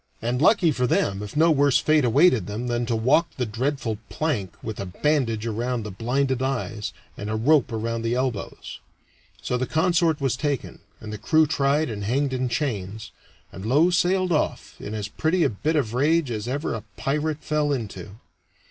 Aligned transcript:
And 0.19 0.41
lucky 0.41 0.71
for 0.71 0.87
them 0.87 1.21
if 1.21 1.37
no 1.37 1.51
worse 1.51 1.77
fate 1.77 2.03
awaited 2.03 2.47
them 2.47 2.65
than 2.65 2.87
to 2.87 2.95
walk 2.95 3.27
the 3.37 3.45
dreadful 3.45 3.99
plank 4.09 4.51
with 4.63 4.79
a 4.79 4.85
bandage 4.87 5.45
around 5.45 5.83
the 5.83 5.91
blinded 5.91 6.41
eyes 6.41 6.91
and 7.17 7.29
a 7.29 7.35
rope 7.35 7.71
around 7.71 8.01
the 8.01 8.15
elbows. 8.15 8.79
So 9.43 9.57
the 9.59 9.67
consort 9.67 10.19
was 10.19 10.35
taken, 10.35 10.79
and 10.99 11.13
the 11.13 11.19
crew 11.19 11.45
tried 11.45 11.87
and 11.91 12.03
hanged 12.03 12.33
in 12.33 12.49
chains, 12.49 13.11
and 13.51 13.63
Low 13.63 13.91
sailed 13.91 14.31
off 14.31 14.73
in 14.79 14.95
as 14.95 15.07
pretty 15.07 15.43
a 15.43 15.49
bit 15.51 15.75
of 15.75 15.93
rage 15.93 16.31
as 16.31 16.47
ever 16.47 16.73
a 16.73 16.81
pirate 16.97 17.43
fell 17.43 17.71
into. 17.71 18.15